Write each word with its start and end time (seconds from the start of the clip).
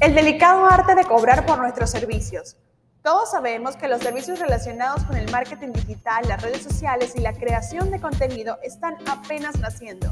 El 0.00 0.14
delicado 0.14 0.64
arte 0.64 0.94
de 0.94 1.04
cobrar 1.04 1.44
por 1.44 1.58
nuestros 1.58 1.90
servicios. 1.90 2.56
Todos 3.02 3.32
sabemos 3.32 3.76
que 3.76 3.86
los 3.86 4.00
servicios 4.00 4.38
relacionados 4.38 5.04
con 5.04 5.14
el 5.18 5.30
marketing 5.30 5.72
digital, 5.72 6.26
las 6.26 6.40
redes 6.40 6.62
sociales 6.62 7.12
y 7.16 7.20
la 7.20 7.34
creación 7.34 7.90
de 7.90 8.00
contenido 8.00 8.56
están 8.62 8.96
apenas 9.06 9.58
naciendo. 9.58 10.10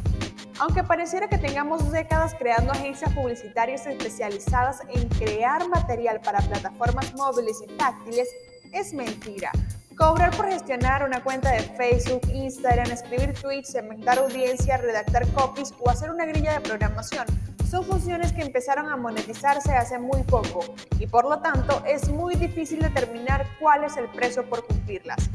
Aunque 0.58 0.84
pareciera 0.84 1.30
que 1.30 1.38
tengamos 1.38 1.90
décadas 1.90 2.34
creando 2.34 2.72
agencias 2.72 3.14
publicitarias 3.14 3.86
especializadas 3.86 4.80
en 4.90 5.08
crear 5.08 5.66
material 5.70 6.20
para 6.20 6.40
plataformas 6.40 7.14
móviles 7.14 7.56
y 7.66 7.72
táctiles, 7.78 8.28
es 8.74 8.92
mentira. 8.92 9.50
Cobrar 9.96 10.36
por 10.36 10.50
gestionar 10.50 11.02
una 11.02 11.24
cuenta 11.24 11.50
de 11.52 11.60
Facebook, 11.60 12.28
Instagram, 12.30 12.90
escribir 12.90 13.32
tweets, 13.40 13.70
segmentar 13.70 14.18
audiencia, 14.18 14.76
redactar 14.76 15.26
copies 15.28 15.72
o 15.80 15.88
hacer 15.88 16.10
una 16.10 16.26
grilla 16.26 16.52
de 16.52 16.60
programación 16.60 17.24
son 17.68 17.84
funciones 17.84 18.32
que 18.32 18.40
empezaron 18.40 18.88
a 18.88 18.96
monetizarse 18.96 19.72
hace 19.72 19.98
muy 19.98 20.22
poco 20.22 20.60
y 20.98 21.06
por 21.06 21.28
lo 21.28 21.40
tanto 21.40 21.82
es 21.86 22.08
muy 22.08 22.34
difícil 22.34 22.80
determinar 22.80 23.46
cuál 23.60 23.84
es 23.84 23.96
el 23.98 24.08
precio 24.08 24.48
por 24.48 24.66
cumplirlas. 24.66 25.28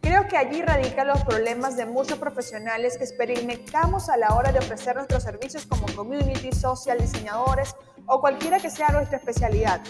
Creo 0.00 0.28
que 0.28 0.36
allí 0.36 0.62
radican 0.62 1.08
los 1.08 1.24
problemas 1.24 1.76
de 1.76 1.86
muchos 1.86 2.18
profesionales 2.18 2.96
que 2.96 3.04
experimentamos 3.04 4.08
a 4.08 4.16
la 4.16 4.34
hora 4.34 4.52
de 4.52 4.60
ofrecer 4.60 4.94
nuestros 4.94 5.24
servicios 5.24 5.66
como 5.66 5.86
community, 5.96 6.52
social, 6.52 6.98
diseñadores 6.98 7.74
o 8.06 8.20
cualquiera 8.20 8.60
que 8.60 8.70
sea 8.70 8.90
nuestra 8.90 9.18
especialidad. 9.18 9.80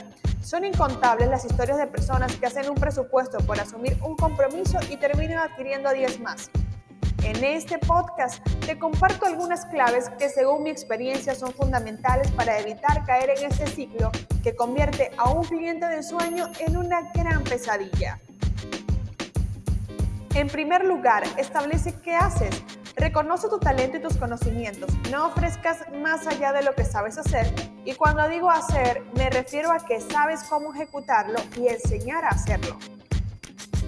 Son 0.41 0.65
incontables 0.65 1.29
las 1.29 1.45
historias 1.45 1.77
de 1.79 1.87
personas 1.87 2.35
que 2.37 2.47
hacen 2.47 2.71
un 2.71 2.77
presupuesto 2.77 3.39
por 3.39 3.61
asumir 3.61 3.99
un 4.03 4.17
compromiso 4.17 4.79
y 4.89 4.97
terminan 4.97 5.39
adquiriendo 5.39 5.91
10 5.93 6.21
más. 6.21 6.51
En 7.25 7.43
este 7.43 7.79
podcast 7.79 8.45
te 8.67 8.79
comparto 8.79 9.25
algunas 9.25 9.65
claves 9.65 10.11
que 10.19 10.29
según 10.29 10.63
mi 10.63 10.69
experiencia 10.69 11.35
son 11.35 11.55
fundamentales 11.55 12.31
para 12.33 12.59
evitar 12.59 13.07
caer 13.07 13.31
en 13.31 13.51
este 13.51 13.67
ciclo 13.67 14.13
que 14.43 14.55
convierte 14.55 15.11
a 15.17 15.31
un 15.31 15.43
cliente 15.43 15.87
de 15.87 16.03
sueño 16.03 16.49
en 16.61 16.77
una 16.77 17.11
gran 17.15 17.43
pesadilla. 17.43 18.21
En 20.35 20.49
primer 20.49 20.85
lugar, 20.85 21.25
establece 21.39 21.95
qué 22.03 22.15
haces. 22.15 22.63
Reconoce 22.95 23.49
tu 23.49 23.59
talento 23.59 23.97
y 23.97 24.03
tus 24.03 24.19
conocimientos. 24.19 24.91
No 25.11 25.29
ofrezcas 25.29 25.79
más 26.03 26.27
allá 26.27 26.53
de 26.53 26.63
lo 26.63 26.75
que 26.75 26.85
sabes 26.85 27.17
hacer. 27.17 27.51
Y 27.87 27.95
cuando 27.95 28.29
digo 28.29 28.51
hacer, 28.51 29.03
me 29.17 29.31
refiero 29.31 29.73
a 29.73 29.79
que 29.79 29.99
sabes 30.03 30.43
cómo 30.45 30.75
ejecutarlo 30.75 31.39
y 31.57 31.69
enseñar 31.69 32.27
a 32.27 32.29
hacerlo. 32.29 32.79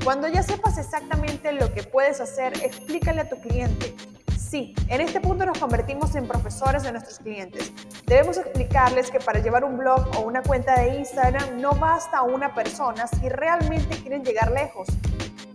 Cuando 0.06 0.28
ya 0.28 0.44
sepas 0.44 0.78
exactamente 0.78 1.50
lo 1.50 1.74
que 1.74 1.82
puedes 1.82 2.20
hacer, 2.20 2.52
explícale 2.62 3.22
a 3.22 3.28
tu 3.28 3.40
cliente. 3.40 3.92
Sí, 4.38 4.72
en 4.86 5.00
este 5.00 5.20
punto 5.20 5.44
nos 5.44 5.58
convertimos 5.58 6.14
en 6.14 6.28
profesores 6.28 6.84
de 6.84 6.92
nuestros 6.92 7.18
clientes. 7.18 7.72
Debemos 8.06 8.38
explicarles 8.38 9.10
que 9.10 9.18
para 9.18 9.40
llevar 9.40 9.64
un 9.64 9.76
blog 9.76 10.16
o 10.16 10.20
una 10.20 10.44
cuenta 10.44 10.78
de 10.78 10.98
Instagram 10.98 11.60
no 11.60 11.72
basta 11.72 12.22
una 12.22 12.54
persona 12.54 13.08
si 13.08 13.28
realmente 13.28 13.96
quieren 13.96 14.24
llegar 14.24 14.52
lejos. 14.52 14.86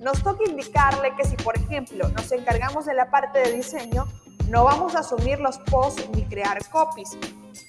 Nos 0.02 0.22
toca 0.22 0.44
indicarle 0.45 1.16
que 1.16 1.23
si, 1.23 1.38
por 1.38 1.55
ejemplo, 1.55 2.09
nos 2.09 2.29
encargamos 2.33 2.85
de 2.85 2.94
la 2.94 3.09
parte 3.09 3.39
de 3.39 3.53
diseño, 3.53 4.05
no 4.49 4.66
vamos 4.66 4.97
a 4.97 4.99
asumir 4.99 5.39
los 5.39 5.59
posts 5.59 6.09
ni 6.13 6.25
crear 6.25 6.59
copies. 6.67 7.17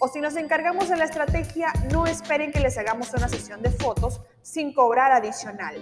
O 0.00 0.08
si 0.08 0.20
nos 0.20 0.34
encargamos 0.34 0.88
de 0.88 0.96
la 0.96 1.04
estrategia, 1.04 1.72
no 1.92 2.08
esperen 2.08 2.50
que 2.50 2.58
les 2.58 2.76
hagamos 2.76 3.14
una 3.14 3.28
sesión 3.28 3.62
de 3.62 3.70
fotos 3.70 4.20
sin 4.42 4.74
cobrar 4.74 5.12
adicional 5.12 5.80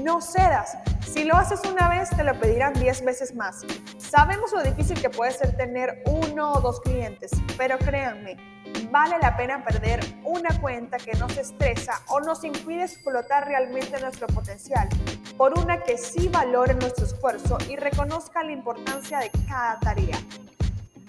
no 0.00 0.20
cedas. 0.20 0.76
Si 1.06 1.24
lo 1.24 1.36
haces 1.36 1.60
una 1.70 1.88
vez, 1.88 2.10
te 2.10 2.24
lo 2.24 2.38
pedirán 2.38 2.74
10 2.74 3.04
veces 3.04 3.34
más. 3.34 3.62
Sabemos 3.98 4.52
lo 4.52 4.62
difícil 4.62 5.00
que 5.00 5.10
puede 5.10 5.32
ser 5.32 5.56
tener 5.56 6.02
uno 6.06 6.52
o 6.52 6.60
dos 6.60 6.80
clientes, 6.80 7.30
pero 7.56 7.78
créanme, 7.78 8.36
vale 8.90 9.16
la 9.20 9.36
pena 9.36 9.64
perder 9.64 10.00
una 10.24 10.50
cuenta 10.60 10.98
que 10.98 11.12
nos 11.14 11.36
estresa 11.36 12.00
o 12.08 12.20
nos 12.20 12.44
impide 12.44 12.84
explotar 12.84 13.46
realmente 13.46 14.00
nuestro 14.00 14.26
potencial 14.28 14.88
por 15.36 15.58
una 15.58 15.82
que 15.82 15.96
sí 15.96 16.28
valore 16.28 16.74
nuestro 16.74 17.06
esfuerzo 17.06 17.56
y 17.68 17.76
reconozca 17.76 18.42
la 18.42 18.52
importancia 18.52 19.20
de 19.20 19.30
cada 19.48 19.78
tarea. 19.80 20.18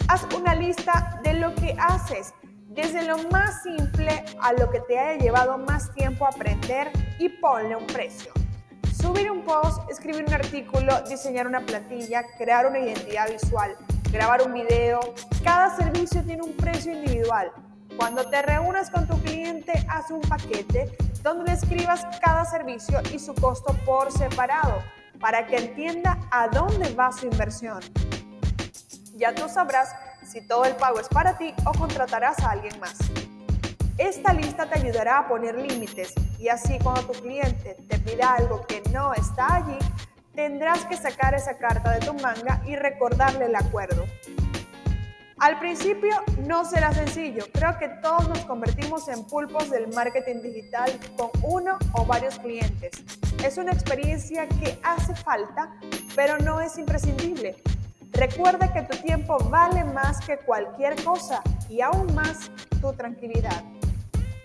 Haz 0.07 0.25
una 0.35 0.55
lista 0.55 1.19
de 1.23 1.33
lo 1.33 1.53
que 1.55 1.75
haces, 1.77 2.33
desde 2.69 3.03
lo 3.03 3.17
más 3.29 3.61
simple 3.63 4.23
a 4.41 4.53
lo 4.53 4.69
que 4.71 4.79
te 4.81 4.97
haya 4.97 5.21
llevado 5.21 5.57
más 5.57 5.93
tiempo 5.93 6.25
aprender 6.25 6.91
y 7.19 7.29
ponle 7.29 7.75
un 7.75 7.87
precio. 7.87 8.31
Escribir 9.89 10.23
un 10.25 10.33
artículo, 10.33 11.01
diseñar 11.09 11.45
una 11.45 11.59
plantilla, 11.59 12.23
crear 12.37 12.67
una 12.67 12.79
identidad 12.79 13.29
visual, 13.29 13.75
grabar 14.09 14.41
un 14.43 14.53
video. 14.53 15.01
Cada 15.43 15.75
servicio 15.75 16.23
tiene 16.23 16.41
un 16.41 16.53
precio 16.53 16.93
individual. 16.93 17.51
Cuando 17.97 18.29
te 18.29 18.41
reúnas 18.43 18.89
con 18.89 19.05
tu 19.07 19.21
cliente, 19.21 19.73
haz 19.89 20.09
un 20.09 20.21
paquete 20.21 20.95
donde 21.21 21.51
le 21.51 21.57
escribas 21.57 22.05
cada 22.21 22.45
servicio 22.45 23.01
y 23.13 23.19
su 23.19 23.35
costo 23.35 23.73
por 23.85 24.09
separado 24.13 24.81
para 25.19 25.45
que 25.45 25.57
entienda 25.57 26.17
a 26.31 26.47
dónde 26.47 26.93
va 26.93 27.11
su 27.11 27.25
inversión. 27.25 27.81
Ya 29.17 29.35
tú 29.35 29.49
sabrás 29.49 29.93
si 30.25 30.47
todo 30.47 30.63
el 30.63 30.77
pago 30.77 31.01
es 31.01 31.09
para 31.09 31.37
ti 31.37 31.53
o 31.65 31.77
contratarás 31.77 32.39
a 32.39 32.51
alguien 32.51 32.79
más. 32.79 32.97
Esta 33.97 34.31
lista 34.31 34.67
te 34.67 34.79
ayudará 34.79 35.19
a 35.19 35.27
poner 35.27 35.55
límites 35.55 36.13
y 36.41 36.49
así 36.49 36.79
cuando 36.79 37.03
tu 37.03 37.21
cliente 37.21 37.77
te 37.87 37.99
pida 37.99 38.33
algo 38.33 38.65
que 38.65 38.81
no 38.91 39.13
está 39.13 39.57
allí, 39.57 39.77
tendrás 40.33 40.83
que 40.85 40.97
sacar 40.97 41.35
esa 41.35 41.57
carta 41.57 41.91
de 41.91 41.99
tu 41.99 42.15
manga 42.15 42.61
y 42.65 42.75
recordarle 42.75 43.45
el 43.45 43.55
acuerdo. 43.55 44.05
Al 45.37 45.59
principio 45.59 46.15
no 46.47 46.65
será 46.65 46.93
sencillo, 46.93 47.45
creo 47.53 47.77
que 47.77 47.89
todos 47.89 48.27
nos 48.27 48.39
convertimos 48.45 49.07
en 49.07 49.23
pulpos 49.25 49.69
del 49.69 49.87
marketing 49.93 50.41
digital 50.41 50.91
con 51.15 51.29
uno 51.43 51.77
o 51.93 52.05
varios 52.05 52.39
clientes. 52.39 52.91
Es 53.43 53.57
una 53.57 53.71
experiencia 53.71 54.47
que 54.47 54.79
hace 54.83 55.15
falta, 55.15 55.75
pero 56.15 56.37
no 56.39 56.59
es 56.59 56.77
imprescindible. 56.77 57.55
Recuerda 58.13 58.73
que 58.73 58.81
tu 58.81 58.97
tiempo 59.03 59.37
vale 59.49 59.83
más 59.83 60.19
que 60.25 60.37
cualquier 60.37 61.03
cosa 61.03 61.41
y 61.69 61.81
aún 61.81 62.13
más 62.15 62.51
tu 62.81 62.93
tranquilidad. 62.93 63.63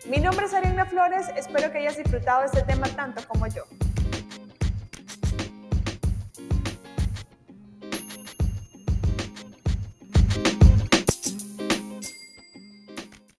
Mi 0.09 0.19
nombre 0.19 0.47
es 0.47 0.55
Ariana 0.55 0.87
Flores, 0.87 1.27
espero 1.37 1.72
que 1.72 1.78
hayas 1.78 1.97
disfrutado 1.97 2.44
este 2.44 2.62
tema 2.62 2.87
tanto 2.89 3.27
como 3.27 3.49
yo. 3.49 3.65